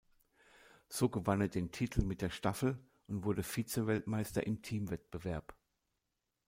So 0.89 1.09
gewann 1.09 1.41
er 1.41 1.47
den 1.47 1.71
Titel 1.71 2.03
mit 2.03 2.23
der 2.23 2.31
Staffel 2.31 2.79
und 3.07 3.23
wurde 3.23 3.43
Vizemeister 3.43 4.47
im 4.47 4.63
Teamwettbewerb. 4.63 5.53